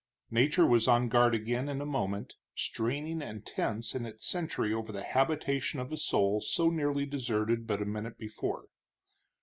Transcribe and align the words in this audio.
Nature 0.31 0.65
was 0.65 0.87
on 0.87 1.07
guard 1.07 1.35
again 1.35 1.69
in 1.69 1.79
a 1.79 1.85
moment, 1.85 2.33
straining 2.55 3.21
and 3.21 3.45
tense 3.45 3.93
in 3.93 4.03
its 4.03 4.25
sentry 4.27 4.73
over 4.73 4.91
the 4.91 5.03
habitation 5.03 5.79
of 5.79 5.91
a 5.91 5.97
soul 5.97 6.41
so 6.41 6.71
nearly 6.71 7.05
deserted 7.05 7.67
but 7.67 7.83
a 7.83 7.85
minute 7.85 8.17
before. 8.17 8.65